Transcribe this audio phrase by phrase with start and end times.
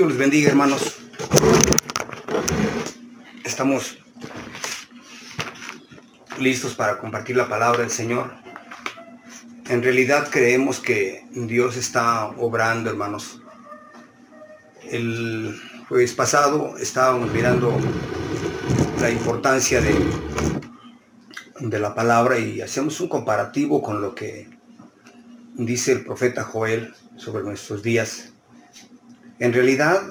[0.00, 0.96] Dios les bendiga, hermanos.
[3.44, 3.98] Estamos
[6.38, 8.32] listos para compartir la palabra del Señor.
[9.68, 13.42] En realidad creemos que Dios está obrando, hermanos.
[14.90, 17.78] El jueves pasado estábamos mirando
[19.02, 19.94] la importancia de,
[21.60, 24.48] de la palabra y hacemos un comparativo con lo que
[25.56, 28.29] dice el profeta Joel sobre nuestros días.
[29.40, 30.02] En realidad,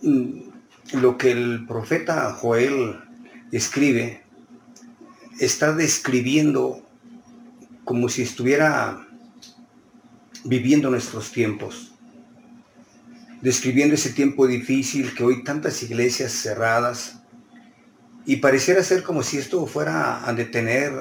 [0.00, 0.48] mm,
[0.94, 2.98] lo que el profeta Joel
[3.52, 4.22] escribe
[5.38, 6.82] está describiendo
[7.84, 9.06] como si estuviera
[10.44, 11.92] viviendo nuestros tiempos,
[13.42, 17.20] describiendo ese tiempo difícil que hoy tantas iglesias cerradas
[18.24, 20.92] y pareciera ser como si esto fuera a detener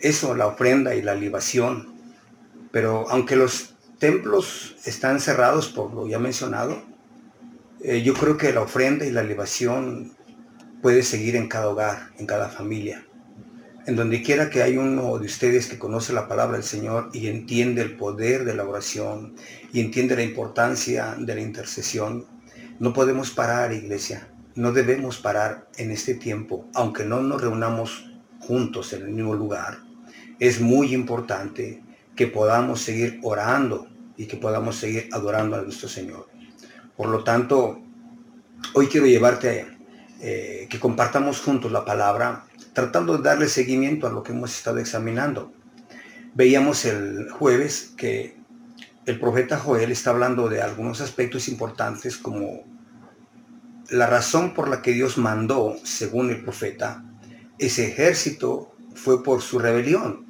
[0.00, 1.94] eso, la ofrenda y la libación.
[2.70, 3.69] Pero aunque los
[4.00, 6.82] templos están cerrados por lo ya mencionado,
[7.84, 10.16] eh, yo creo que la ofrenda y la libación
[10.82, 13.04] puede seguir en cada hogar, en cada familia.
[13.86, 17.28] En donde quiera que hay uno de ustedes que conoce la palabra del Señor y
[17.28, 19.34] entiende el poder de la oración
[19.72, 22.26] y entiende la importancia de la intercesión,
[22.78, 24.28] no podemos parar, iglesia.
[24.54, 29.78] No debemos parar en este tiempo, aunque no nos reunamos juntos en el mismo lugar.
[30.38, 31.82] Es muy importante
[32.20, 36.28] que podamos seguir orando y que podamos seguir adorando a nuestro Señor.
[36.94, 37.80] Por lo tanto,
[38.74, 39.66] hoy quiero llevarte
[40.20, 44.76] eh, que compartamos juntos la palabra, tratando de darle seguimiento a lo que hemos estado
[44.76, 45.50] examinando.
[46.34, 48.36] Veíamos el jueves que
[49.06, 52.66] el profeta Joel está hablando de algunos aspectos importantes como
[53.88, 57.02] la razón por la que Dios mandó, según el profeta,
[57.58, 60.29] ese ejército fue por su rebelión.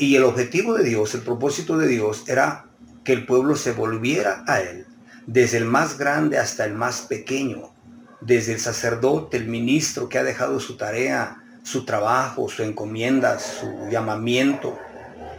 [0.00, 2.64] Y el objetivo de Dios, el propósito de Dios era
[3.04, 4.86] que el pueblo se volviera a Él,
[5.26, 7.74] desde el más grande hasta el más pequeño,
[8.22, 13.90] desde el sacerdote, el ministro que ha dejado su tarea, su trabajo, su encomienda, su
[13.90, 14.78] llamamiento,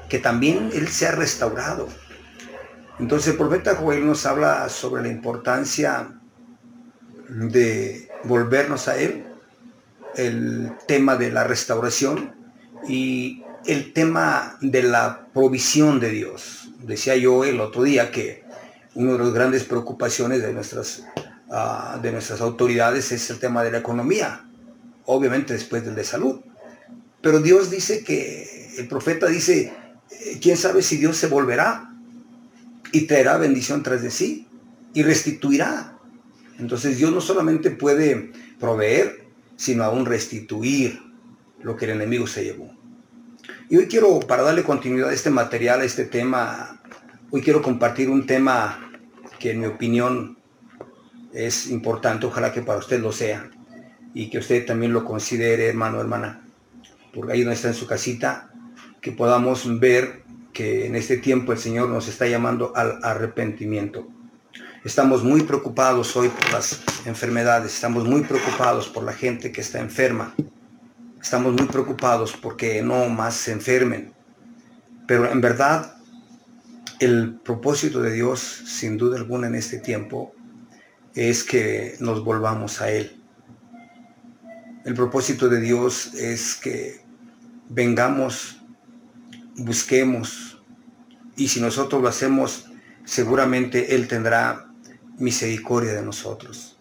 [0.08, 1.88] que también Él se ha restaurado.
[3.00, 6.22] Entonces el profeta Joel nos habla sobre la importancia
[7.30, 9.26] de volvernos a Él,
[10.16, 12.36] el tema de la restauración
[12.88, 16.70] y el tema de la provisión de Dios.
[16.80, 18.44] Decía yo el otro día que
[18.96, 21.04] una de las grandes preocupaciones de nuestras,
[21.50, 24.46] ah, de nuestras autoridades es el tema de la economía,
[25.06, 26.42] obviamente después del de salud.
[27.22, 29.74] Pero Dios dice que, el profeta dice,
[30.10, 31.94] eh, quién sabe si Dios se volverá
[32.92, 34.48] y traerá bendición tras de sí
[34.94, 35.98] y restituirá.
[36.58, 41.00] Entonces Dios no solamente puede proveer, sino aún restituir
[41.62, 42.81] lo que el enemigo se llevó.
[43.72, 46.82] Y hoy quiero, para darle continuidad a este material, a este tema,
[47.30, 48.92] hoy quiero compartir un tema
[49.40, 50.38] que en mi opinión
[51.32, 53.50] es importante, ojalá que para usted lo sea,
[54.14, 56.44] y que usted también lo considere, hermano, hermana,
[57.14, 58.52] porque ahí donde está en su casita,
[59.00, 64.06] que podamos ver que en este tiempo el Señor nos está llamando al arrepentimiento.
[64.84, 69.80] Estamos muy preocupados hoy por las enfermedades, estamos muy preocupados por la gente que está
[69.80, 70.36] enferma,
[71.22, 74.14] Estamos muy preocupados porque no más se enfermen.
[75.08, 75.96] Pero en verdad,
[77.00, 80.34] el propósito de Dios, sin duda alguna en este tiempo,
[81.14, 83.22] es que nos volvamos a Él.
[84.84, 87.02] El propósito de Dios es que
[87.70, 88.62] vengamos,
[89.58, 90.64] busquemos,
[91.36, 92.72] y si nosotros lo hacemos,
[93.06, 94.72] seguramente Él tendrá
[95.20, 96.80] misericordia de nosotros.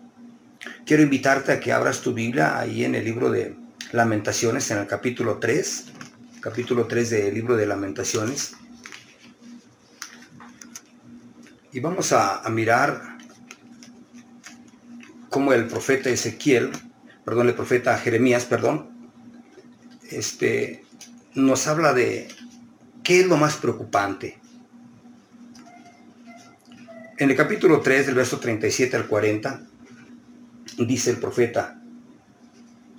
[0.86, 3.59] Quiero invitarte a que abras tu Biblia ahí en el libro de
[3.92, 5.86] Lamentaciones en el capítulo 3,
[6.40, 8.52] capítulo 3 del libro de Lamentaciones.
[11.72, 13.18] Y vamos a, mirar
[15.28, 16.70] cómo el profeta Ezequiel,
[17.24, 18.90] perdón, el profeta Jeremías, perdón,
[20.08, 20.84] este,
[21.34, 22.28] nos habla de
[23.02, 24.38] qué es lo más preocupante.
[27.18, 29.66] En el capítulo 3, del verso 37 al 40,
[30.78, 31.79] dice el profeta,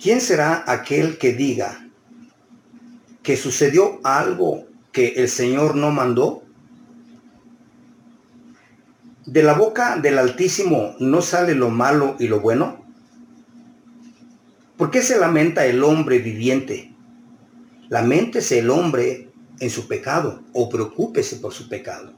[0.02, 1.88] ¿Quién será aquel que diga
[3.22, 6.42] que sucedió algo que el Señor no mandó?
[9.26, 12.84] ¿De la boca del Altísimo no sale lo malo y lo bueno?
[14.76, 16.92] ¿Por qué se lamenta el hombre viviente?
[17.88, 22.12] Laméntese el hombre en su pecado o preocúpese por su pecado.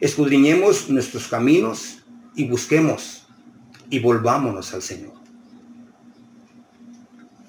[0.00, 2.04] Escudriñemos nuestros caminos
[2.34, 3.26] y busquemos
[3.88, 5.19] y volvámonos al Señor.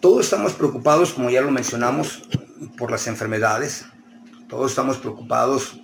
[0.01, 2.23] Todos estamos preocupados, como ya lo mencionamos,
[2.75, 3.85] por las enfermedades.
[4.49, 5.79] Todos estamos preocupados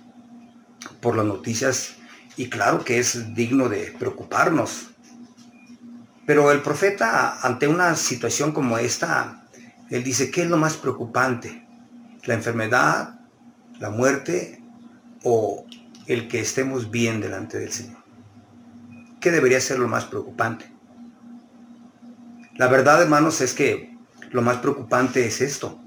[1.00, 1.94] por las noticias
[2.36, 4.90] Y claro que es digno de preocuparnos.
[6.26, 9.44] Pero el profeta, ante una situación como esta,
[9.88, 11.66] él dice, ¿qué es lo más preocupante?
[12.24, 13.20] ¿La enfermedad,
[13.80, 14.62] la muerte
[15.24, 15.64] o
[16.06, 18.02] el que estemos bien delante del Señor?
[19.20, 20.72] ¿Qué debería ser lo más preocupante?
[22.56, 23.97] La verdad, hermanos, es que
[24.30, 25.80] lo más preocupante es esto,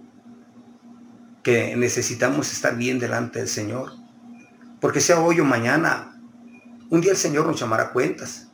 [1.43, 3.93] que necesitamos estar bien delante del Señor.
[4.79, 6.19] Porque sea hoy o mañana,
[6.89, 8.47] un día el Señor nos llamará cuentas.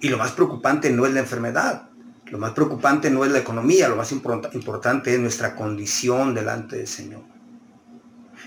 [0.00, 1.88] Y lo más preocupante no es la enfermedad,
[2.26, 6.86] lo más preocupante no es la economía, lo más importante es nuestra condición delante del
[6.86, 7.22] Señor.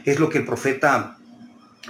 [0.03, 1.17] Es lo que el profeta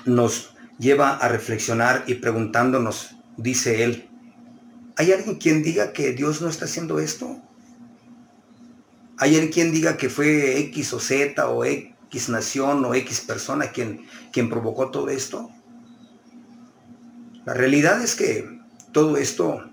[0.05, 4.09] nos lleva a reflexionar y preguntándonos, dice él,
[4.95, 7.41] ¿hay alguien quien diga que Dios no está haciendo esto?
[9.17, 14.05] ¿Hay quien diga que fue X o Z o X nación o X persona quien,
[14.31, 15.49] quien provocó todo esto?
[17.45, 18.59] La realidad es que
[18.91, 19.63] todo esto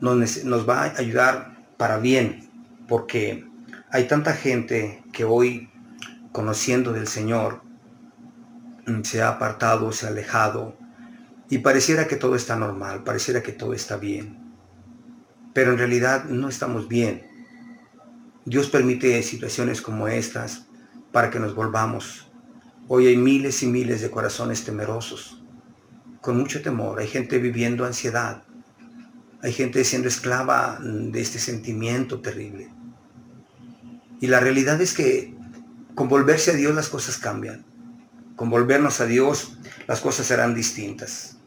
[0.00, 2.48] nos, nos va a ayudar para bien,
[2.88, 3.46] porque
[3.90, 5.70] hay tanta gente que hoy,
[6.32, 7.62] conociendo del Señor,
[9.02, 10.76] se ha apartado, se ha alejado,
[11.48, 14.38] y pareciera que todo está normal, pareciera que todo está bien.
[15.52, 17.29] Pero en realidad no estamos bien.
[18.44, 20.66] Dios permite situaciones como estas
[21.12, 22.30] para que nos volvamos.
[22.88, 25.40] Hoy hay miles y miles de corazones temerosos
[26.20, 28.42] con mucho temor, hay gente viviendo ansiedad,
[29.42, 32.68] hay gente siendo esclava de este sentimiento terrible.
[34.20, 35.34] Y la realidad es que
[35.94, 37.64] con volverse a Dios las cosas cambian.
[38.36, 39.56] Con volvernos a Dios
[39.86, 41.38] las cosas serán distintas.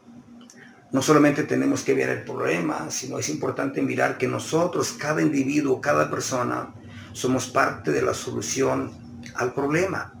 [0.90, 5.80] No solamente tenemos que ver el problema, sino es importante mirar que nosotros, cada individuo,
[5.80, 6.72] cada persona,
[7.14, 8.92] somos parte de la solución
[9.34, 10.12] al problema.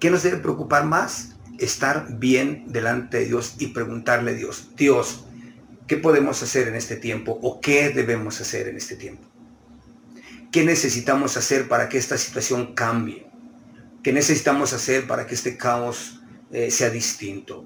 [0.00, 1.36] ¿Qué nos debe preocupar más?
[1.58, 5.24] estar bien delante de Dios y preguntarle a Dios, Dios,
[5.86, 9.22] ¿qué podemos hacer en este tiempo o qué debemos hacer en este tiempo?
[10.52, 13.26] ¿Qué necesitamos hacer para que esta situación cambie?
[14.02, 16.20] ¿Qué necesitamos hacer para que este caos
[16.50, 17.64] eh, sea distinto?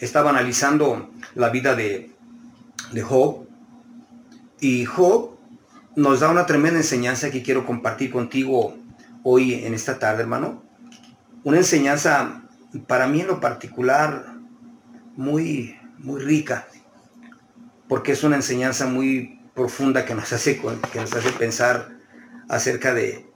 [0.00, 2.10] Estaba analizando la vida de,
[2.92, 3.46] de Job
[4.60, 5.31] y Job
[5.96, 8.76] nos da una tremenda enseñanza que quiero compartir contigo
[9.22, 10.72] hoy en esta tarde, hermano
[11.44, 12.42] una enseñanza
[12.86, 14.36] para mí en lo particular
[15.16, 16.68] muy, muy rica,
[17.88, 21.98] porque es una enseñanza muy profunda que nos hace, que nos hace pensar
[22.48, 23.26] acerca de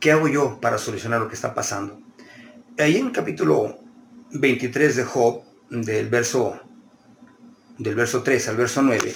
[0.00, 2.00] qué hago yo para solucionar lo que está pasando.
[2.78, 3.78] Ahí en el capítulo
[4.32, 6.60] 23 de Job, del verso,
[7.78, 9.14] del verso 3 al verso 9,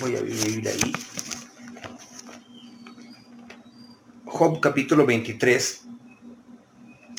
[0.00, 0.92] voy a vivir ahí.
[4.24, 5.82] Job capítulo 23,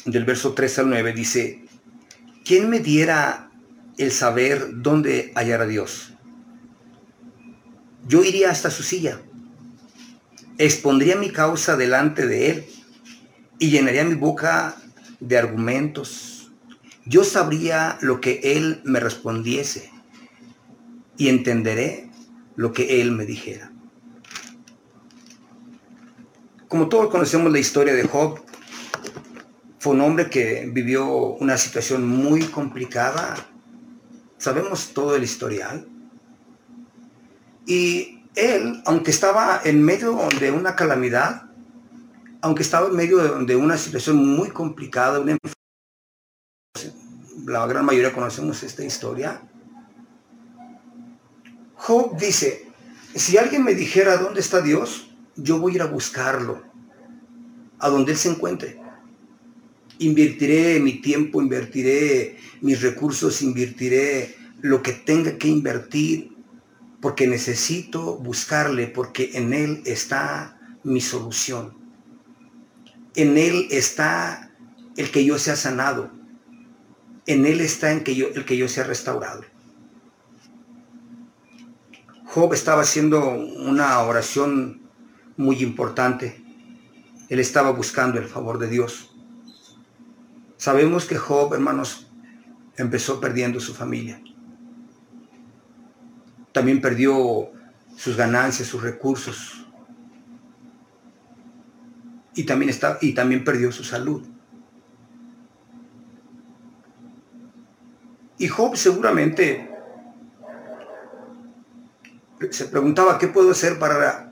[0.05, 1.65] del verso 3 al 9, dice,
[2.45, 3.51] ¿quién me diera
[3.97, 6.13] el saber dónde hallar a Dios?
[8.07, 9.21] Yo iría hasta su silla,
[10.57, 12.65] expondría mi causa delante de él
[13.59, 14.75] y llenaría mi boca
[15.19, 16.51] de argumentos.
[17.05, 19.91] Yo sabría lo que él me respondiese
[21.17, 22.08] y entenderé
[22.59, 23.71] lo que él me dijera.
[26.67, 28.41] Como todos conocemos la historia de Job,
[29.79, 33.37] fue un hombre que vivió una situación muy complicada.
[34.37, 35.87] Sabemos todo el historial.
[37.65, 41.49] Y él, aunque estaba en medio de una calamidad,
[42.41, 45.23] aunque estaba en medio de, una situación muy complicada,
[47.45, 49.48] la gran mayoría conocemos esta historia,
[51.79, 52.67] Job dice,
[53.15, 56.61] si alguien me dijera dónde está Dios, yo voy a ir a buscarlo,
[57.79, 58.77] a donde Él se encuentre.
[59.97, 66.35] Invertiré mi tiempo, invertiré mis recursos, invertiré lo que tenga que invertir,
[66.99, 71.77] porque necesito buscarle, porque en Él está mi solución.
[73.15, 74.51] En Él está
[74.97, 76.11] el que yo sea sanado.
[77.25, 79.45] En Él está en que yo, el que yo sea restaurado.
[82.31, 84.81] Job estaba haciendo una oración
[85.35, 86.43] muy importante.
[87.27, 89.15] Él estaba buscando el favor de Dios.
[90.55, 92.11] Sabemos que Job, hermanos,
[92.77, 94.21] empezó perdiendo su familia.
[96.51, 97.51] También perdió
[97.97, 99.65] sus ganancias, sus recursos.
[102.35, 104.23] Y también, está, y también perdió su salud.
[108.37, 109.68] Y Job seguramente
[112.51, 114.29] se preguntaba, ¿qué puedo hacer para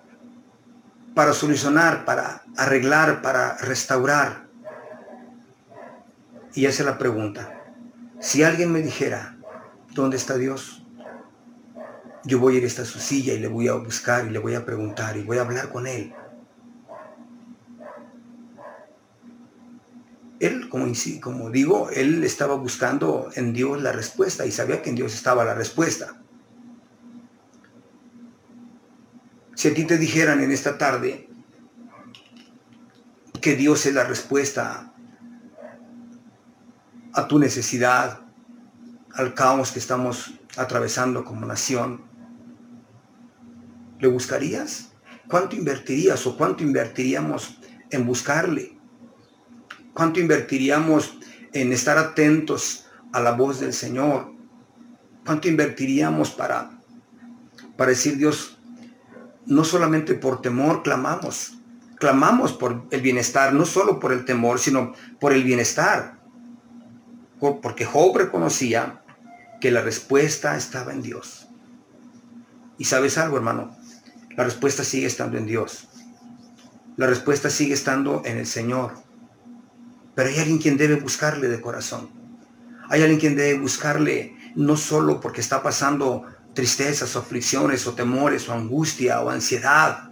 [1.17, 4.45] para solucionar, para arreglar, para restaurar.
[6.53, 7.59] Y hace la pregunta,
[8.19, 9.35] si alguien me dijera,
[9.95, 10.85] ¿dónde está Dios?
[12.23, 14.53] Yo voy a ir hasta su silla y le voy a buscar y le voy
[14.53, 16.13] a preguntar y voy a hablar con él.
[20.39, 20.85] Él, como,
[21.19, 25.43] como digo, él estaba buscando en Dios la respuesta y sabía que en Dios estaba
[25.43, 26.21] la respuesta.
[29.57, 31.27] Si a ti te dijeran en esta tarde
[33.41, 34.93] que Dios es la respuesta
[37.11, 38.21] a tu necesidad,
[39.15, 42.03] al caos que estamos atravesando como nación,
[43.99, 44.91] ¿le buscarías?
[45.27, 47.59] ¿Cuánto invertirías o cuánto invertiríamos
[47.89, 48.77] en buscarle?
[49.95, 51.17] ¿Cuánto invertiríamos
[51.51, 54.31] en estar atentos a la voz del Señor?
[55.25, 56.79] ¿Cuánto invertiríamos para,
[57.75, 58.56] para decir Dios,
[59.47, 61.57] no solamente por temor clamamos,
[61.97, 66.19] clamamos por el bienestar, no solo por el temor, sino por el bienestar?
[67.39, 69.01] Porque Job reconocía
[69.59, 71.47] que la respuesta estaba en Dios.
[72.77, 73.75] Y sabes algo, hermano,
[74.35, 75.87] la respuesta sigue estando en Dios.
[76.95, 78.93] La respuesta sigue estando en el Señor.
[80.13, 82.09] Pero hay alguien quien debe buscarle de corazón.
[82.89, 86.23] Hay alguien quien debe buscarle no solo porque está pasando
[86.57, 90.09] tristezas o aflicciones o temores o angustia o ansiedad,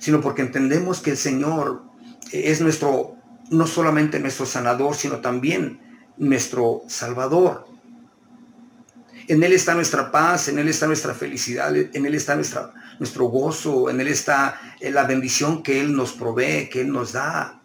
[0.00, 1.84] sino porque entendemos que el Señor
[2.32, 3.14] es nuestro,
[3.50, 5.78] no solamente nuestro sanador, sino también
[6.16, 7.68] nuestro salvador.
[9.28, 13.26] En Él está nuestra paz, en Él está nuestra felicidad, en Él está nuestra, nuestro
[13.26, 17.62] gozo, en Él está eh, la bendición que Él nos provee, que Él nos da.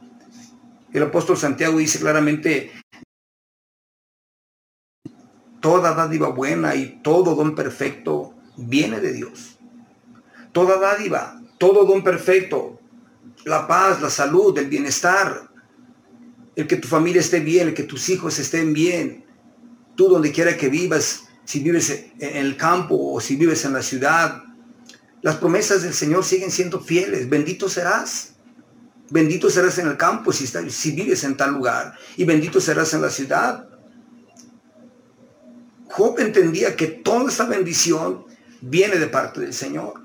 [0.93, 2.71] El apóstol Santiago dice claramente,
[5.65, 9.57] toda dádiva buena y todo don perfecto viene de Dios.
[10.51, 12.79] Toda dádiva, todo don perfecto,
[13.45, 15.49] la paz, la salud, el bienestar,
[16.55, 19.25] el que tu familia esté bien, el que tus hijos estén bien,
[19.95, 23.81] tú donde quiera que vivas, si vives en el campo o si vives en la
[23.81, 24.43] ciudad.
[25.23, 27.27] Las promesas del Señor siguen siendo fieles.
[27.27, 28.35] Bendito serás.
[29.09, 31.97] Bendito serás en el campo si, si vives en tal lugar.
[32.17, 33.74] Y bendito serás en la ciudad.
[35.95, 38.25] Job entendía que toda esta bendición
[38.59, 40.01] viene de parte del Señor.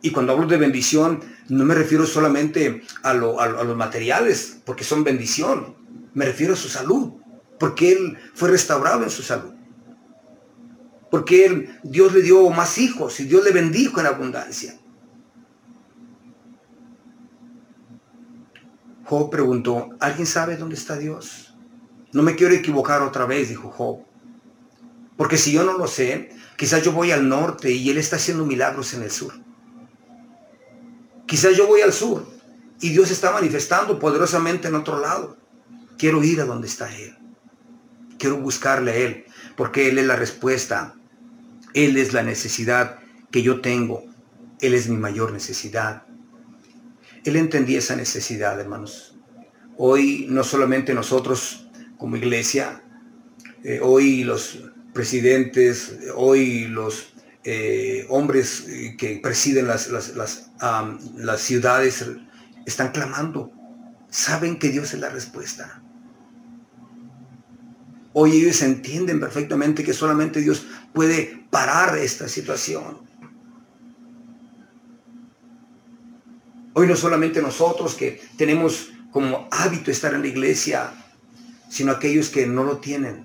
[0.00, 5.76] Y cuando hablo de bendición, no me refiero solamente a, los materiales, porque son bendición.
[6.14, 7.12] Me refiero a su salud
[7.60, 9.52] porque él fue restaurado en su salud.
[11.08, 14.80] Porque Dios le dio más hijos y Dios le bendijo en abundancia.
[19.04, 21.51] Job preguntó, ¿alguien sabe dónde está Dios?
[22.12, 24.04] No me quiero equivocar otra vez, dijo Job.
[25.16, 28.44] Porque si yo no lo sé, quizás yo voy al norte y Él está haciendo
[28.44, 29.34] milagros en el sur.
[31.26, 32.26] Quizás yo voy al sur
[32.80, 35.36] y Dios está manifestando poderosamente en otro lado.
[35.96, 37.16] Quiero ir a donde está Él.
[38.18, 39.24] Quiero buscarle a Él,
[39.56, 40.94] porque Él es la respuesta.
[41.74, 42.98] Él es la necesidad
[43.30, 44.04] que yo tengo.
[44.60, 46.04] Él es mi mayor necesidad.
[47.24, 49.16] Él entendía esa necesidad, hermanos.
[49.76, 51.61] Hoy no solamente nosotros
[52.02, 52.82] como iglesia,
[53.62, 54.58] eh, hoy los
[54.92, 60.50] presidentes, hoy los eh, hombres eh, que presiden las, las,
[61.16, 62.04] las ciudades
[62.66, 63.52] están clamando.
[64.10, 65.80] Saben que Dios es la respuesta.
[68.14, 72.98] Hoy ellos entienden perfectamente que solamente Dios puede parar esta situación.
[76.72, 80.92] Hoy no solamente nosotros que tenemos como hábito estar en la iglesia,
[81.72, 83.24] sino aquellos que no lo tienen,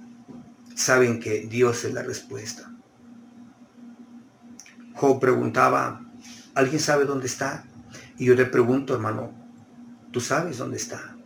[0.74, 2.72] saben que Dios es la respuesta.
[4.94, 6.02] Job preguntaba,
[6.56, 7.66] ¿alguien sabe dónde está?
[8.18, 9.34] Y yo le pregunto, hermano,
[10.12, 11.18] ¿tú sabes dónde está?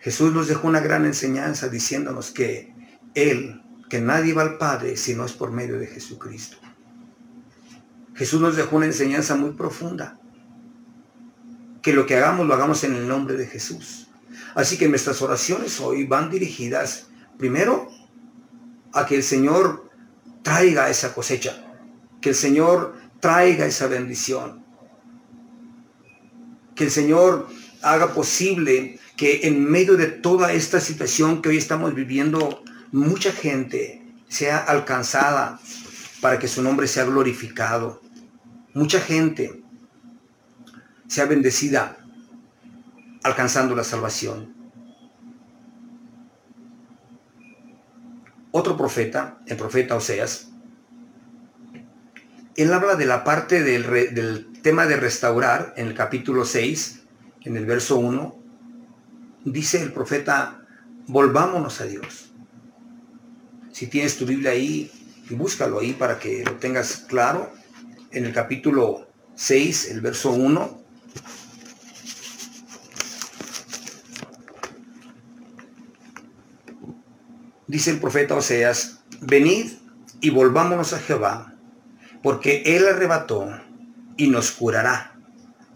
[0.00, 2.74] Jesús nos dejó una gran enseñanza diciéndonos que
[3.14, 6.56] Él, que nadie va al Padre si no es por medio de Jesucristo.
[8.14, 10.18] Jesús nos dejó una enseñanza muy profunda.
[11.82, 14.06] Que lo que hagamos lo hagamos en el nombre de Jesús.
[14.56, 17.88] Así que nuestras oraciones hoy van dirigidas primero
[18.94, 19.90] a que el Señor
[20.42, 21.62] traiga esa cosecha,
[22.22, 24.64] que el Señor traiga esa bendición,
[26.74, 27.48] que el Señor
[27.82, 34.02] haga posible que en medio de toda esta situación que hoy estamos viviendo, mucha gente
[34.26, 35.60] sea alcanzada
[36.22, 38.00] para que su nombre sea glorificado.
[38.72, 39.62] Mucha gente
[41.08, 42.05] sea bendecida
[43.26, 44.54] alcanzando la salvación.
[48.52, 50.48] Otro profeta, el profeta Oseas,
[52.54, 53.82] él habla de la parte del,
[54.14, 57.02] del tema de restaurar, en el capítulo 6,
[57.42, 58.38] en el verso 1,
[59.44, 60.64] dice el profeta,
[61.08, 62.32] volvámonos a Dios.
[63.72, 64.90] Si tienes tu Biblia ahí,
[65.30, 67.52] búscalo ahí para que lo tengas claro.
[68.12, 70.85] En el capítulo 6, el verso 1.
[77.66, 79.72] Dice el profeta Oseas, venid
[80.20, 81.54] y volvámonos a Jehová,
[82.22, 83.48] porque Él arrebató
[84.16, 85.18] y nos curará,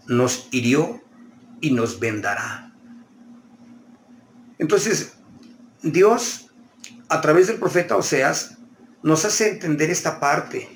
[0.07, 1.01] nos hirió
[1.59, 2.73] y nos vendará.
[4.57, 5.13] Entonces,
[5.81, 6.51] Dios,
[7.09, 8.57] a través del profeta Oseas,
[9.03, 10.69] nos hace entender esta parte,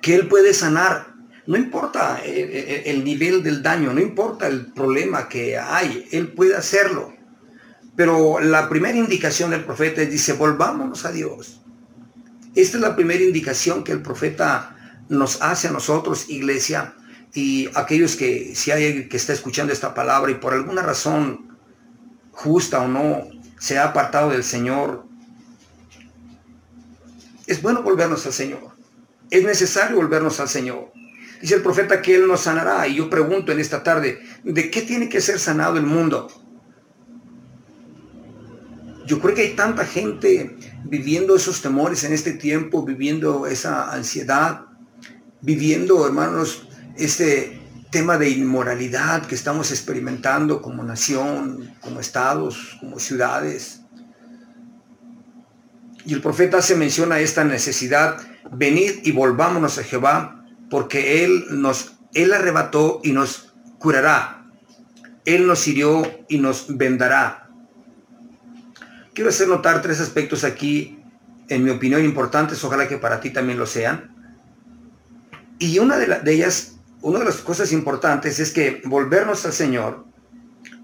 [0.00, 1.12] que Él puede sanar.
[1.46, 7.14] No importa el, nivel del daño, no importa el problema que hay, Él puede hacerlo.
[7.96, 11.60] Pero la primera indicación del profeta es, dice, volvámonos a Dios.
[12.54, 14.76] Esta es la primera indicación que el profeta
[15.08, 16.94] nos hace a nosotros, iglesia,
[17.34, 21.58] y aquellos que, si hay que está escuchando esta palabra y por alguna razón
[22.30, 23.22] justa o no
[23.58, 25.06] se ha apartado del Señor,
[27.46, 28.72] es bueno volvernos al Señor.
[29.30, 30.92] Es necesario volvernos al Señor.
[31.40, 32.86] Dice el profeta que Él nos sanará.
[32.86, 36.28] Y yo pregunto en esta tarde, ¿de qué tiene que ser sanado el mundo?
[39.06, 44.66] Yo creo que hay tanta gente viviendo esos temores en este tiempo, viviendo esa ansiedad,
[45.40, 53.82] viviendo, hermanos, este tema de inmoralidad que estamos experimentando como nación, como estados, como ciudades.
[56.06, 58.16] Y el profeta hace mención a esta necesidad,
[58.50, 64.46] venid y volvámonos a Jehová, porque Él nos, Él arrebató y nos curará.
[65.24, 67.41] Él nos hirió y nos vendará.
[69.14, 70.98] Quiero hacer notar tres aspectos aquí,
[71.48, 74.10] en mi opinión, importantes, ojalá que para ti también lo sean.
[75.58, 80.04] Y una de, de ellas, una de las cosas importantes es que volvernos al Señor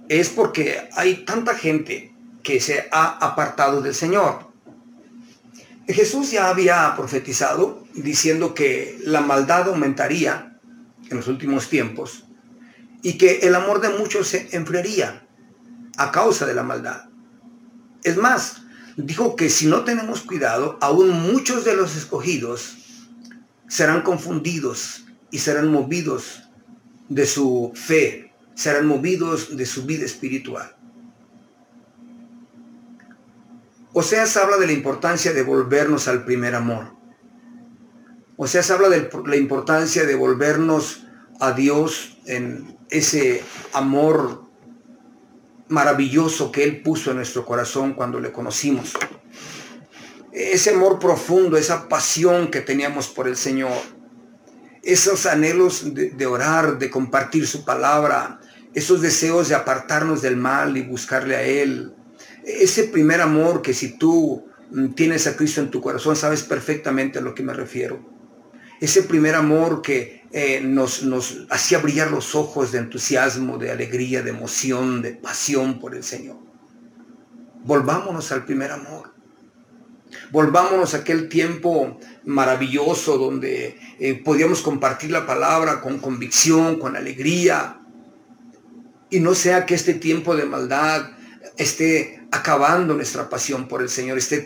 [0.08, 4.48] es porque hay tanta gente que se ha apartado del Señor.
[5.86, 10.58] Jesús ya había profetizado diciendo que la maldad aumentaría
[11.10, 12.24] en los últimos tiempos
[13.02, 15.26] y que el amor de muchos se enfriaría
[15.96, 17.08] a causa de la maldad.
[18.08, 18.62] Es más,
[18.96, 22.78] dijo que si no tenemos cuidado, aún muchos de los escogidos
[23.68, 26.48] serán confundidos y serán movidos
[27.10, 30.74] de su fe, serán movidos de su vida espiritual.
[33.92, 36.94] Oseas habla de la importancia de volvernos al primer amor.
[38.38, 41.04] Oseas habla de la importancia de volvernos
[41.40, 43.44] a Dios en ese
[43.74, 44.47] amor
[45.68, 48.94] maravilloso que Él puso en nuestro corazón cuando le conocimos.
[50.32, 53.72] Ese amor profundo, esa pasión que teníamos por el Señor,
[54.82, 58.40] esos anhelos de, orar, de compartir su palabra,
[58.74, 61.92] esos deseos de apartarnos del mal y buscarle a Él,
[62.44, 67.18] ese primer amor que si tú mm, tienes a Cristo en tu corazón, sabes perfectamente
[67.18, 68.17] a lo que me refiero.
[68.80, 71.02] Ese primer amor que eh, nos,
[71.50, 76.36] hacía brillar los ojos de entusiasmo, de alegría, de emoción, de pasión por el Señor.
[77.64, 79.14] Volvámonos al primer amor.
[80.30, 87.80] Volvámonos a aquel tiempo maravilloso donde eh, podíamos compartir la palabra con convicción, con alegría.
[89.10, 91.10] Y no sea que este tiempo de maldad
[91.56, 94.44] esté acabando nuestra pasión por el Señor, esté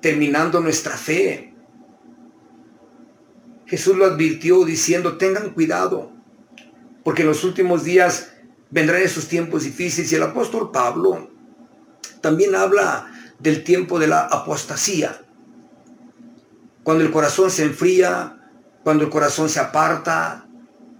[0.00, 1.49] terminando nuestra fe,
[3.70, 6.10] Jesús lo advirtió diciendo, tengan cuidado,
[7.04, 8.32] porque en los últimos días
[8.68, 10.10] vendrán esos tiempos difíciles.
[10.10, 11.30] Y el apóstol Pablo
[12.20, 15.22] también habla del tiempo de la apostasía,
[16.82, 18.50] cuando el corazón se enfría,
[18.82, 20.48] cuando el corazón se aparta,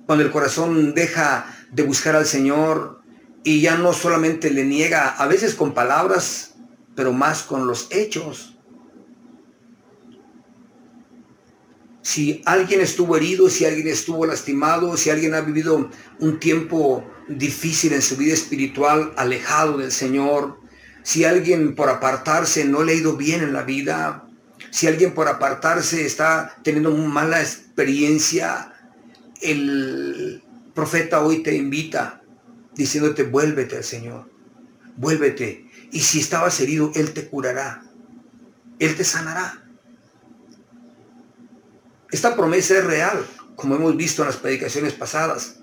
[0.06, 3.00] cuando el corazón deja de buscar al Señor
[3.42, 6.54] y ya no solamente le niega, a veces con palabras,
[6.94, 8.49] pero más con los hechos.
[12.02, 17.92] Si alguien estuvo herido, si alguien estuvo lastimado, si alguien ha vivido un tiempo difícil
[17.92, 20.58] en su vida espiritual, alejado del Señor,
[21.02, 24.26] si alguien por apartarse no le ha ido bien en la vida,
[24.70, 28.72] si alguien por apartarse está teniendo una mala experiencia,
[29.42, 30.42] el
[30.74, 32.22] profeta hoy te invita
[32.74, 34.30] diciéndote, vuélvete al Señor,
[34.96, 35.66] vuélvete.
[35.92, 37.82] Y si estabas herido, Él te curará,
[38.78, 39.69] Él te sanará.
[42.12, 45.56] Esta promesa es real, como hemos visto en las predicaciones pasadas.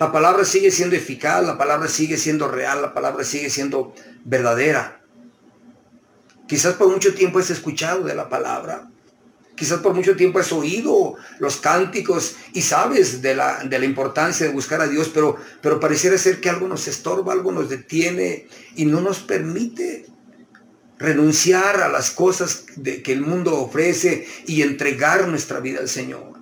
[0.00, 5.00] La palabra sigue siendo eficaz, la palabra sigue siendo real, la palabra sigue siendo verdadera.
[6.48, 8.88] Quizás por mucho tiempo has escuchado de la palabra.
[9.54, 14.46] Quizás por mucho tiempo has oído los cánticos y sabes de la, de la importancia
[14.46, 18.48] de buscar a Dios, pero, pero pareciera ser que algo nos estorba, algo nos detiene
[18.74, 20.06] y no nos permite
[21.02, 22.64] renunciar a las cosas
[23.04, 26.32] que el mundo ofrece y entregar nuestra vida al Señor.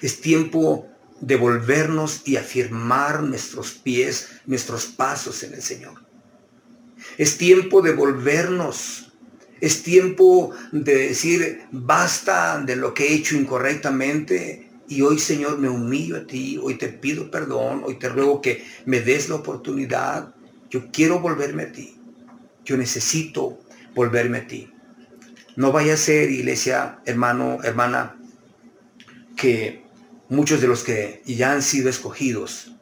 [0.00, 0.88] Es tiempo
[1.20, 6.04] de volvernos y afirmar nuestros pies, nuestros pasos en el Señor.
[7.16, 9.12] Es tiempo de volvernos.
[9.60, 14.68] Es tiempo de decir, basta de lo que he hecho incorrectamente.
[14.88, 16.58] Y hoy, Señor, me humillo a ti.
[16.62, 17.82] Hoy te pido perdón.
[17.84, 20.34] Hoy te ruego que me des la oportunidad.
[20.68, 21.96] Yo quiero volverme a ti.
[22.64, 23.60] Yo necesito
[23.94, 24.72] volverme a ti.
[25.56, 28.16] No vaya a ser, iglesia, hermano, hermana,
[29.36, 29.84] que
[30.28, 32.72] muchos de los que ya han sido escogidos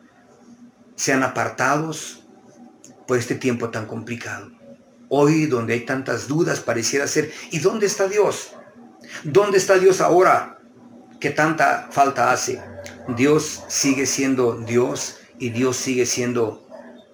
[0.96, 2.24] sean apartados
[3.06, 4.50] por este tiempo tan complicado.
[5.08, 8.54] Hoy donde hay tantas dudas pareciera ser, ¿y dónde está Dios?
[9.24, 10.58] ¿Dónde está Dios ahora
[11.20, 12.62] que tanta falta hace?
[13.16, 16.66] Dios sigue siendo Dios y Dios sigue siendo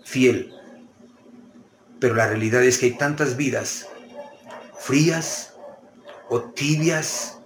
[0.04, 0.54] fiel.
[2.00, 3.86] Pero la realidad es que hay tantas vidas
[4.78, 5.54] frías
[6.28, 7.38] o tibias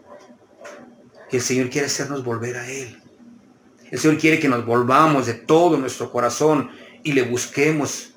[1.31, 3.03] que el Señor quiere hacernos volver a Él.
[3.91, 6.71] El Señor quiere que nos volvamos de todo nuestro corazón
[7.03, 8.13] y le busquemos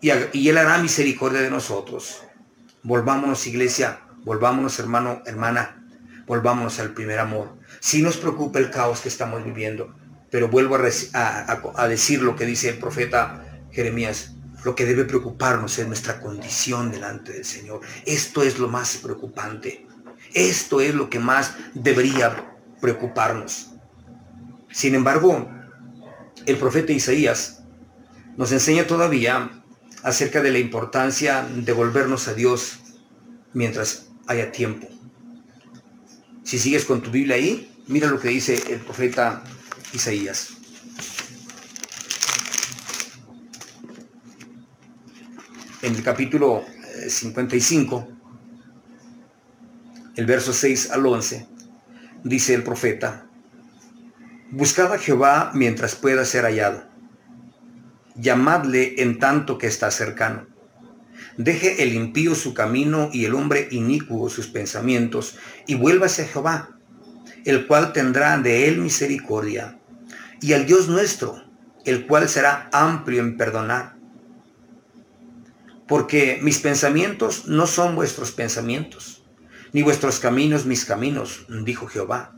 [0.00, 2.22] y, Él hará misericordia de nosotros.
[2.82, 5.84] Volvámonos iglesia, volvámonos hermano, hermana,
[6.26, 7.56] volvámonos al primer amor.
[7.80, 9.94] Si nos preocupa el caos que estamos viviendo,
[10.30, 15.86] pero vuelvo a, decir lo que dice el profeta Jeremías, lo que debe preocuparnos es
[15.86, 17.80] nuestra condición delante del Señor.
[18.04, 19.86] Esto es lo más preocupante.
[20.34, 23.70] Esto es lo que más debería preocuparnos.
[24.70, 25.48] Sin embargo,
[26.46, 27.62] el profeta Isaías
[28.36, 29.50] nos enseña todavía
[30.02, 32.78] acerca de la importancia de volvernos a Dios
[33.52, 34.88] mientras haya tiempo.
[36.44, 39.42] Si sigues con tu Biblia ahí, mira lo que dice el profeta
[39.92, 40.50] Isaías.
[45.82, 46.64] En el capítulo
[47.08, 48.14] 55, eh,
[50.16, 51.46] el verso 6 al 11,
[52.24, 53.26] dice el profeta,
[54.50, 56.88] Buscad a Jehová mientras pueda ser hallado
[58.18, 60.46] llamadle en tanto que está cercano.
[61.36, 65.36] Deje el impío su camino y el hombre inicuo sus pensamientos,
[65.66, 66.78] y vuélvase a Jehová,
[67.44, 69.78] el cual tendrá de él misericordia,
[70.40, 71.44] y al Dios nuestro,
[71.84, 73.97] el cual será amplio en perdonar.
[75.88, 79.22] Porque mis pensamientos no son vuestros pensamientos,
[79.72, 82.34] ni vuestros caminos mis caminos, dijo Jehová.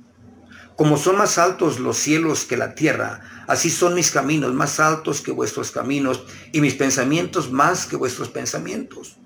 [0.76, 5.20] Como son más altos los cielos que la tierra, así son mis caminos más altos
[5.20, 9.16] que vuestros caminos y mis pensamientos más que vuestros pensamientos.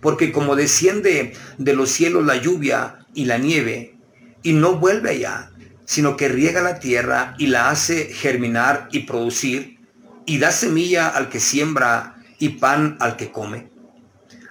[0.00, 3.96] Porque como desciende de los cielos la lluvia y la nieve,
[4.42, 5.52] y no vuelve allá,
[5.84, 9.78] sino que riega la tierra y la hace germinar y producir,
[10.26, 12.13] y da semilla al que siembra
[12.44, 13.70] y pan al que come.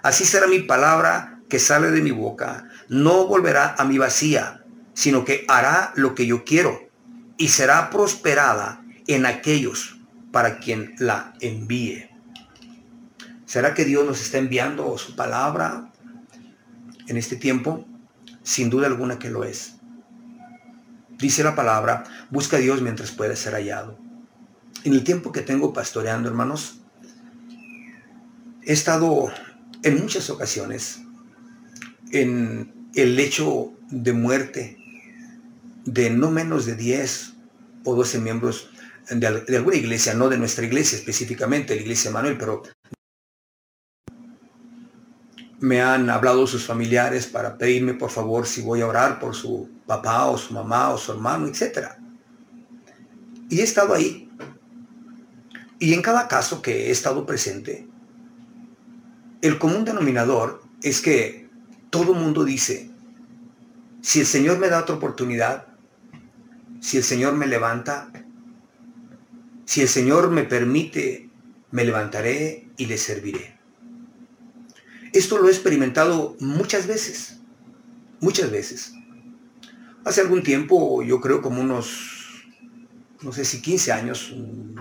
[0.01, 5.25] Así será mi palabra que sale de mi boca, no volverá a mi vacía sino
[5.25, 6.89] que hará lo que yo quiero
[7.38, 9.99] y será prosperada en aquellos
[10.32, 12.10] para quien la envíe.
[13.45, 15.91] ¿Será que Dios nos está enviando su palabra
[17.08, 17.86] en este tiempo?
[18.43, 19.75] Sin duda alguna que lo es.
[21.17, 23.97] Dice la palabra, busca a Dios mientras pueda ser hallado.
[24.84, 26.82] En el tiempo que tengo pastoreando, hermanos,
[28.65, 29.32] he estado
[29.84, 31.02] en muchas ocasiones
[32.12, 34.78] en el lecho de muerte
[35.86, 37.34] de no menos de 10
[37.84, 38.69] o 12 miembros
[39.10, 42.63] de, alguna iglesia, no de nuestra iglesia específicamente, la iglesia Manuel, pero
[45.60, 49.69] me han hablado sus familiares para pedirme por favor si voy a orar por su
[49.86, 51.89] papá o su mamá o su hermano, etc.
[53.49, 54.30] Y he estado ahí.
[55.80, 57.88] Y en cada caso que he estado presente,
[59.43, 61.49] el común denominador es que
[61.89, 62.89] todo mundo dice,
[64.01, 65.67] si el Señor me da otra oportunidad,
[66.79, 68.10] si el Señor me levanta,
[69.65, 71.29] si el Señor me permite,
[71.71, 73.58] me levantaré y le serviré.
[75.12, 77.41] Esto lo he experimentado muchas veces,
[78.21, 78.93] muchas veces.
[80.06, 82.45] Hace algún tiempo, yo creo como unos,
[83.21, 84.34] no sé si 15 años,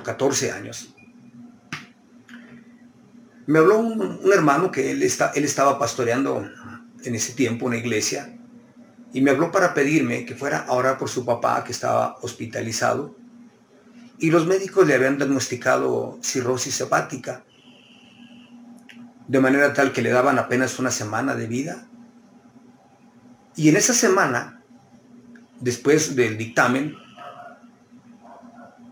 [0.05, 0.94] 14 años,
[3.53, 6.43] me habló un, hermano que él, está, él estaba pastoreando
[7.05, 8.35] en ese tiempo una iglesia
[9.12, 13.15] y me habló para pedirme que fuera a orar por su papá que estaba hospitalizado
[14.19, 17.45] y los médicos le habían diagnosticado cirrosis hepática,
[19.29, 21.87] de manera tal que le daban apenas una semana de vida.
[23.55, 24.62] Y en esa semana,
[25.61, 26.97] después del dictamen,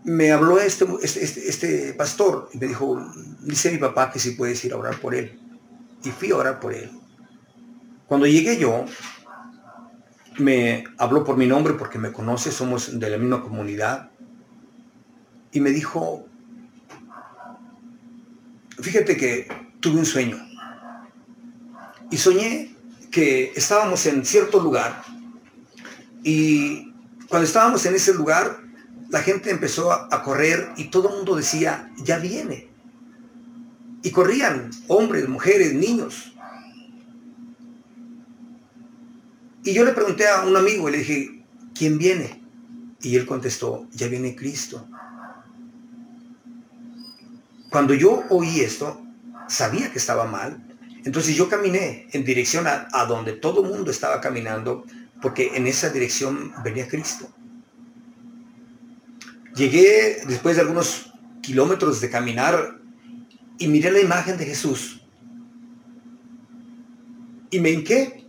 [0.03, 2.99] me habló este, este, este, este, pastor y me dijo,
[3.41, 5.39] dice mi papá que si puedes ir a orar por él.
[6.03, 6.89] Y fui a orar por él.
[8.07, 8.85] Cuando llegué yo,
[10.39, 14.09] me habló por mi nombre porque me conoce, somos de la misma comunidad.
[15.51, 16.25] Y me dijo,
[18.79, 19.47] fíjate que
[19.79, 20.37] tuve un sueño.
[22.09, 22.75] Y soñé
[23.11, 25.03] que estábamos en cierto lugar
[26.23, 26.93] y
[27.27, 28.59] cuando estábamos en ese lugar
[29.11, 32.69] la gente empezó a, correr y todo el mundo decía, ya viene.
[34.03, 36.33] Y corrían hombres, mujeres, niños.
[39.63, 41.43] Y yo le pregunté a un amigo y le dije,
[41.75, 42.41] ¿quién viene?
[43.01, 44.87] Y él contestó, ya viene Cristo.
[47.69, 49.01] Cuando yo oí esto,
[49.49, 50.65] sabía que estaba mal.
[51.03, 54.85] Entonces yo caminé en dirección a, a donde todo el mundo estaba caminando,
[55.21, 57.27] porque en esa dirección venía Cristo.
[59.55, 61.11] Llegué después de algunos
[61.41, 62.79] kilómetros de caminar
[63.57, 65.01] y miré la imagen de Jesús.
[67.49, 68.25] Y me hinqué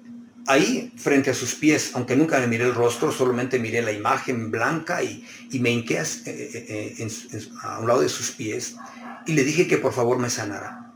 [0.47, 4.51] ahí frente a sus pies, aunque nunca le miré el rostro, solamente miré la imagen
[4.51, 5.25] blanca y,
[5.61, 8.77] me hinqué a, eh, eh, eh, a un lado de sus pies
[9.27, 10.93] y le dije que por favor me sanara.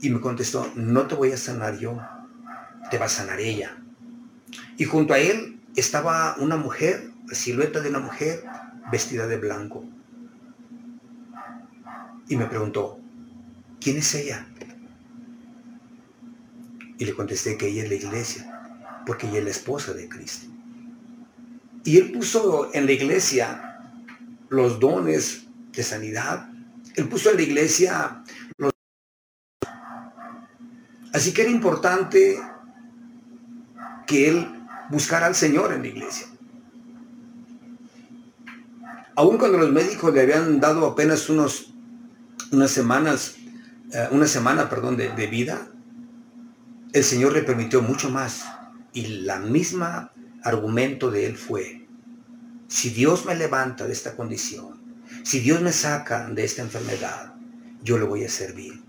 [0.00, 2.00] Y me contestó, no te voy a sanar yo,
[2.90, 3.78] te va a sanar ella.
[4.76, 8.44] Y junto a él estaba una mujer silueta de una mujer
[8.90, 9.84] vestida de blanco.
[12.28, 13.00] Y me preguntó,
[13.80, 14.46] ¿quién es ella?
[16.98, 20.46] Y le contesté que ella es la iglesia, porque ella es la esposa de Cristo.
[21.84, 23.80] Y él puso en la iglesia
[24.48, 26.48] los dones de sanidad.
[26.96, 28.24] Él puso en la iglesia
[28.56, 28.72] los...
[31.12, 32.40] Así que era importante
[34.06, 34.48] que él
[34.90, 36.26] buscara al Señor en la iglesia.
[39.16, 41.72] Aún cuando los médicos le habían dado apenas unos,
[42.52, 43.36] unas semanas,
[43.90, 45.68] eh, una semana, perdón, de, de vida,
[46.92, 48.44] el Señor le permitió mucho más.
[48.92, 51.88] Y la misma argumento de él fue,
[52.68, 54.80] si Dios me levanta de esta condición,
[55.22, 57.34] si Dios me saca de esta enfermedad,
[57.82, 58.82] yo le voy a servir.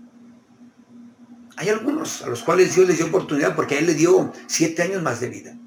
[1.56, 4.82] Hay algunos a los cuales Dios les dio oportunidad porque a él le dio siete
[4.82, 5.58] años más de vida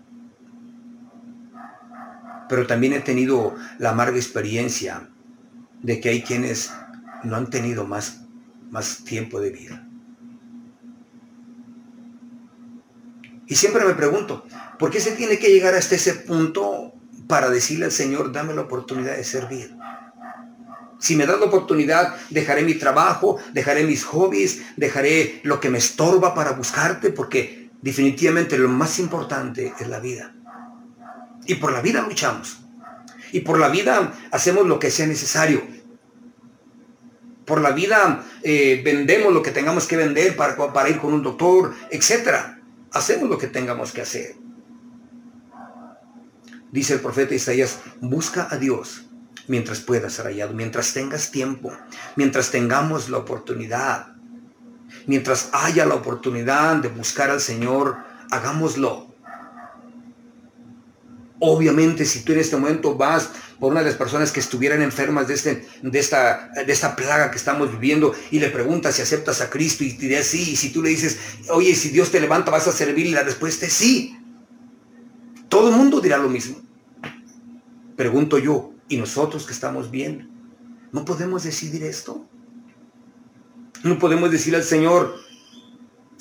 [2.51, 5.07] pero también he tenido la amarga experiencia
[5.81, 6.69] de que hay quienes
[7.23, 8.23] no han tenido más,
[8.69, 9.87] más tiempo de vida.
[13.47, 14.45] Y siempre me pregunto,
[14.77, 16.93] ¿por qué se tiene que llegar hasta ese punto
[17.27, 19.73] para decirle al Señor, dame la oportunidad de servir?
[20.99, 25.77] Si me das la oportunidad, dejaré mi trabajo, dejaré mis hobbies, dejaré lo que me
[25.77, 30.35] estorba para buscarte, porque definitivamente lo más importante es la vida.
[31.51, 32.61] Y por la vida luchamos.
[33.33, 35.61] Y por la vida hacemos lo que sea necesario.
[37.43, 41.21] Por la vida eh, vendemos lo que tengamos que vender para, para ir con un
[41.21, 42.55] doctor, etc.
[42.93, 44.35] Hacemos lo que tengamos que hacer.
[46.71, 49.07] Dice el profeta Isaías, busca a Dios
[49.49, 51.73] mientras puedas ser hallado, mientras tengas tiempo,
[52.15, 54.13] mientras tengamos la oportunidad,
[55.05, 57.97] mientras haya la oportunidad de buscar al Señor,
[58.29, 59.11] hagámoslo.
[61.43, 65.27] Obviamente, si tú en este momento vas por una de las personas que estuvieran enfermas
[65.27, 69.41] de, este, de, esta, de esta plaga que estamos viviendo y le preguntas si aceptas
[69.41, 71.17] a Cristo y te dirá sí, y si tú le dices,
[71.49, 74.15] oye, si Dios te levanta, vas a servir, y la respuesta es sí.
[75.49, 76.62] Todo el mundo dirá lo mismo.
[77.95, 80.30] Pregunto yo, ¿y nosotros que estamos bien?
[80.91, 82.23] ¿No podemos decidir esto?
[83.84, 85.15] No podemos decir al Señor,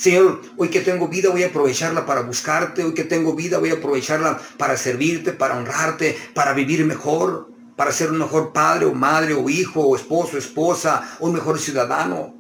[0.01, 3.69] Señor, hoy que tengo vida voy a aprovecharla para buscarte, hoy que tengo vida voy
[3.69, 8.95] a aprovecharla para servirte, para honrarte, para vivir mejor, para ser un mejor padre o
[8.95, 12.35] madre o hijo o esposo, esposa, o un mejor ciudadano.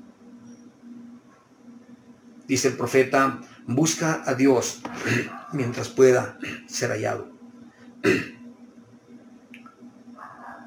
[2.49, 4.81] Dice el profeta, busca a Dios
[5.53, 7.31] mientras pueda ser hallado.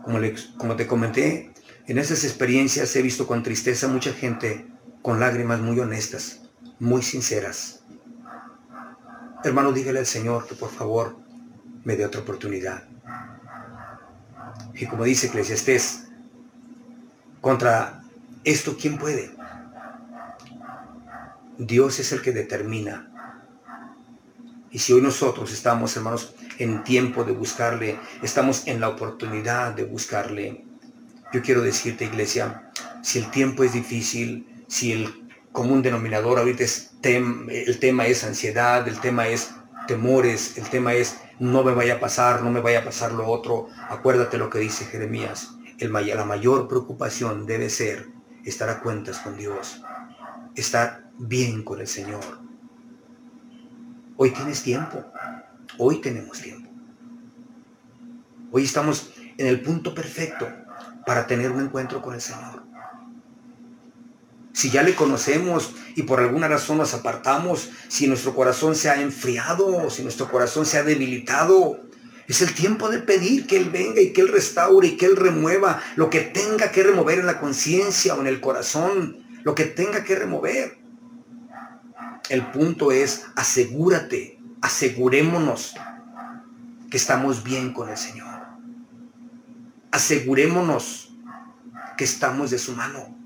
[0.06, 0.20] Como,
[0.58, 1.54] como te comenté,
[1.88, 4.68] en esas experiencias he visto con tristeza mucha gente
[5.02, 6.43] con lágrimas muy honestas
[6.84, 7.80] muy sinceras.
[9.42, 11.16] Hermano, dígale al Señor que por favor
[11.86, 12.84] me dé otra oportunidad.
[14.74, 16.10] Y como dice Eclesiastés,
[17.40, 18.04] contra
[18.44, 19.34] esto, ¿quién puede?
[21.58, 23.10] Dios es el que determina.
[24.70, 29.86] Y si hoy nosotros estamos, hermanos, en tiempo de buscarle, estamos en la oportunidad de
[29.86, 30.66] buscarle,
[31.32, 32.70] yo quiero decirte, iglesia,
[33.02, 35.23] si el tiempo es difícil, si el
[35.54, 39.52] común denominador ahorita es el tema es ansiedad, el tema es
[39.88, 43.28] temores, el tema es no me vaya a pasar, no me vaya a pasar lo
[43.28, 43.68] otro.
[43.90, 45.56] Acuérdate lo que dice Jeremías.
[45.78, 48.08] El, la mayor preocupación debe ser
[48.46, 49.82] estar a cuentas con Dios,
[50.56, 52.24] estar bien con el Señor.
[54.18, 55.04] Hoy tienes tiempo,
[55.78, 56.70] hoy tenemos tiempo.
[58.52, 60.48] Hoy estamos en el punto perfecto
[61.06, 62.63] para tener un encuentro con el Señor.
[64.54, 69.02] Si ya le conocemos y por alguna razón nos apartamos, si nuestro corazón se ha
[69.02, 71.80] enfriado, si nuestro corazón se ha debilitado,
[72.28, 75.16] es el tiempo de pedir que Él venga y que Él restaure y que Él
[75.16, 79.66] remueva lo que tenga que remover en la conciencia o en el corazón, lo que
[79.66, 80.78] tenga que remover.
[82.30, 85.74] El punto es, asegúrate, asegurémonos
[86.92, 88.40] que estamos bien con el Señor.
[89.92, 91.10] Asegurémonos
[91.98, 93.23] que estamos de su mano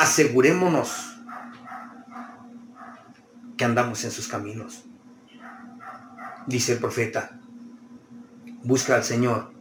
[0.00, 1.20] asegurémonos
[3.58, 4.86] que andamos en sus caminos.
[6.46, 7.38] Dice el profeta,
[8.64, 9.52] busca al Señor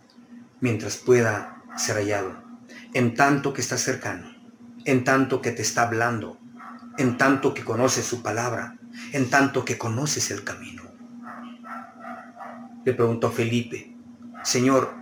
[0.62, 2.42] mientras pueda ser hallado,
[2.94, 4.30] en tanto que está cercano,
[4.86, 6.40] en tanto que te está hablando,
[6.98, 8.78] en tanto que conoces su palabra,
[9.12, 10.84] en tanto que conoces el camino.
[12.86, 13.94] Le preguntó Felipe,
[14.46, 14.96] Señor,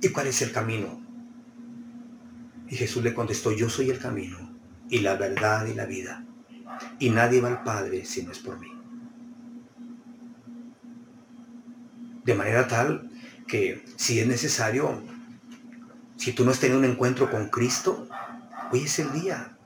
[0.00, 1.04] ¿y cuál es el camino?
[2.68, 4.56] Y Jesús le contestó, yo soy el camino
[4.90, 6.24] y la verdad y la vida.
[6.98, 8.68] Y nadie va al Padre si no es por mí.
[12.24, 13.08] De manera tal
[13.46, 15.00] que si es necesario,
[16.16, 18.08] si tú no has tenido un encuentro con Cristo,
[18.72, 19.56] hoy es el día.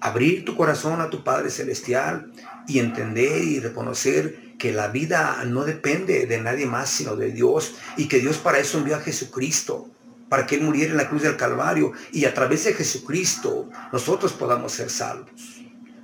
[0.00, 2.32] Abrir tu corazón a tu Padre Celestial
[2.66, 7.74] y entender y reconocer que la vida no depende de nadie más sino de Dios
[7.96, 9.90] y que Dios para eso envió a Jesucristo
[10.32, 14.32] para que Él muriera en la cruz del Calvario y a través de Jesucristo nosotros
[14.32, 15.28] podamos ser salvos.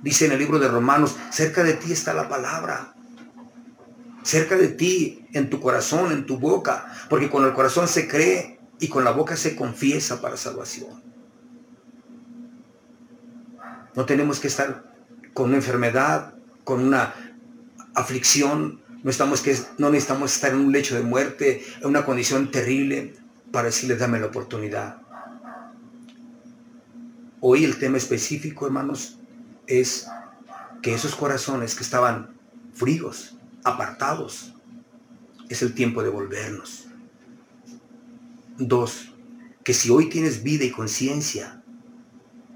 [0.03, 2.93] Dice en el libro de Romanos, cerca de ti está la palabra.
[4.21, 8.59] Cerca de ti, en tu corazón, en tu boca, porque con el corazón se cree
[8.79, 11.01] y con la boca se confiesa para salvación.
[13.95, 14.93] No tenemos que estar
[15.33, 17.15] con una enfermedad, con una
[17.95, 22.51] aflicción, no, estamos que, no necesitamos estar en un lecho de muerte, en una condición
[22.51, 23.15] terrible
[23.51, 25.01] para decirle, dame la oportunidad.
[27.41, 29.17] Hoy el tema específico, hermanos,
[29.67, 30.07] es
[30.81, 32.37] que esos corazones que estaban
[32.73, 34.53] fríos, apartados,
[35.47, 36.87] es el tiempo de volvernos.
[38.57, 39.13] Dos,
[39.63, 41.63] que si hoy tienes vida y conciencia,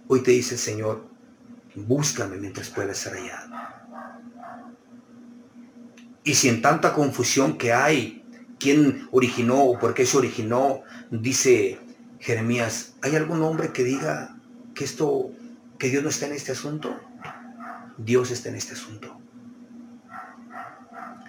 [0.08, 1.08] hoy te dice el Señor,
[1.76, 3.54] búscame mientras puedas ser hallado.
[6.24, 8.23] Y si en tanta confusión que hay
[8.64, 11.80] quién originó o por qué se originó, dice
[12.22, 14.38] Jeremías, ¿hay algún hombre que diga
[14.74, 15.32] que esto,
[15.78, 16.98] que Dios no está en este asunto?
[17.98, 19.20] Dios está en este asunto.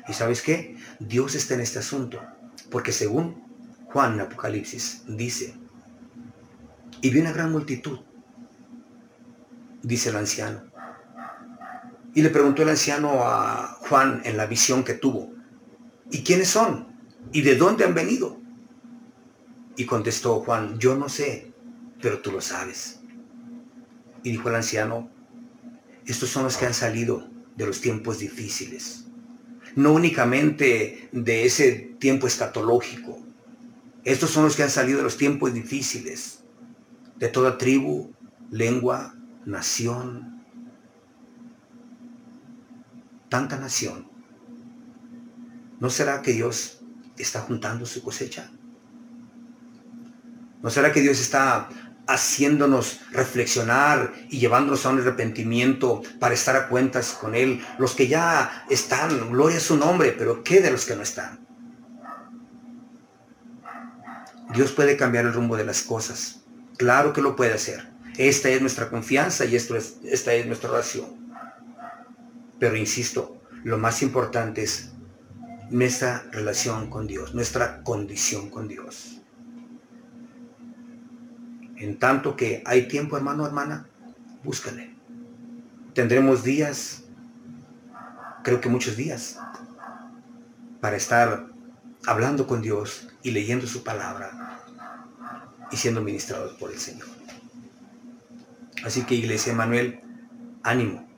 [0.07, 0.77] ¿Y sabes qué?
[1.01, 2.23] Dios está en este asunto,
[2.71, 3.43] porque según
[3.87, 5.57] Juan Apocalipsis dice,
[7.01, 7.99] y vi una gran multitud,
[9.83, 10.63] dice el anciano.
[12.15, 15.33] Y le preguntó el anciano a Juan en la visión que tuvo,
[16.13, 16.94] ¿y quiénes son?
[17.33, 18.41] ¿Y de dónde han venido?
[19.77, 21.53] Y contestó Juan, yo no sé,
[22.01, 23.01] pero tú lo sabes.
[24.23, 25.11] Y dijo el anciano,
[26.07, 29.07] estos son los que han salido de los tiempos difíciles,
[29.75, 33.19] no únicamente de ese tiempo escatológico.
[34.05, 36.45] Estos son los que han salido de los tiempos difíciles,
[37.17, 38.13] de toda tribu,
[38.51, 40.45] lengua, nación,
[43.29, 44.07] tanta nación.
[45.81, 46.84] ¿No será que Dios
[47.23, 48.51] está juntando su cosecha?
[50.63, 51.69] ¿No será que Dios está
[52.07, 57.63] haciéndonos reflexionar y llevándonos a un arrepentimiento para estar a cuentas con Él?
[57.79, 61.45] Los que ya están, gloria a su nombre, pero ¿qué de los que no están?
[64.55, 66.45] Dios puede cambiar el rumbo de las cosas.
[66.79, 67.93] Claro que lo puede hacer.
[68.17, 71.35] Esta es nuestra confianza y esto es, esta es nuestra oración.
[72.59, 74.94] Pero insisto, lo más importante es
[75.71, 79.21] nuestra relación con Dios, nuestra condición con Dios.
[81.77, 83.87] En tanto que hay tiempo, hermano, hermana,
[84.43, 84.95] búscale.
[85.93, 87.05] Tendremos días,
[88.43, 89.39] creo que muchos días,
[90.81, 91.47] para estar
[92.07, 94.61] hablando con Dios y leyendo su palabra
[95.71, 97.09] y siendo ministrados por el Señor.
[98.85, 100.01] Así que Iglesia Manuel,
[100.63, 101.09] ánimo,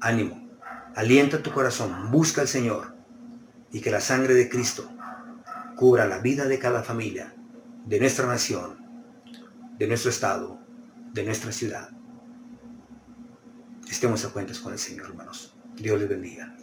[0.00, 0.48] ánimo,
[0.96, 2.89] alienta tu corazón, busca al Señor
[3.72, 4.90] y que la sangre de Cristo
[5.76, 7.34] cubra la vida de cada familia,
[7.86, 8.78] de nuestra nación,
[9.78, 10.58] de nuestro estado,
[11.12, 11.90] de nuestra ciudad.
[13.90, 15.56] Estemos a cuentas con el Señor, hermanos.
[15.76, 16.54] Dios les bendiga.